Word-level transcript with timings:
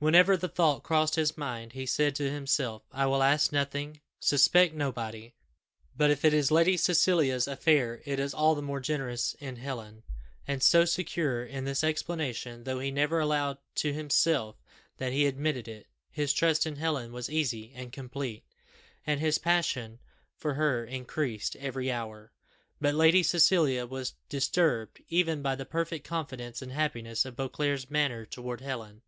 Whenever 0.00 0.36
the 0.36 0.46
thought 0.46 0.84
crossed 0.84 1.16
his 1.16 1.36
mind, 1.36 1.72
he 1.72 1.84
said 1.84 2.14
to 2.14 2.30
himself, 2.30 2.84
"I 2.92 3.06
will 3.06 3.20
ask 3.20 3.50
nothing 3.50 4.00
suspect 4.20 4.72
nobody; 4.72 5.34
but 5.96 6.08
if 6.08 6.24
it 6.24 6.32
is 6.32 6.52
Lady 6.52 6.76
Cecilia's 6.76 7.48
affair, 7.48 8.00
it 8.04 8.20
is 8.20 8.32
all 8.32 8.54
the 8.54 8.62
more 8.62 8.78
generous 8.78 9.34
in 9.40 9.56
Helen." 9.56 10.04
And 10.46 10.62
so, 10.62 10.84
secure 10.84 11.44
in 11.44 11.64
this 11.64 11.82
explanation, 11.82 12.62
though 12.62 12.78
he 12.78 12.92
never 12.92 13.18
allowed 13.18 13.58
to 13.74 13.92
himself 13.92 14.54
that 14.98 15.12
he 15.12 15.26
admitted 15.26 15.66
it, 15.66 15.88
his 16.12 16.32
trust 16.32 16.64
in 16.64 16.76
Helen 16.76 17.10
was 17.12 17.28
easy 17.28 17.72
and 17.74 17.90
complete, 17.92 18.44
and 19.04 19.18
his 19.18 19.38
passion 19.38 19.98
for 20.36 20.54
her 20.54 20.84
increased 20.84 21.56
every 21.56 21.90
hour. 21.90 22.30
But 22.80 22.94
Lady 22.94 23.24
Cecilia 23.24 23.84
was 23.84 24.14
disturbed 24.28 25.02
even 25.08 25.42
by 25.42 25.56
the 25.56 25.66
perfect 25.66 26.06
confidence 26.06 26.62
and 26.62 26.70
happiness 26.70 27.24
of 27.24 27.34
Beauclerc's 27.34 27.90
manner 27.90 28.24
towards 28.24 28.62
Helen. 28.62 29.02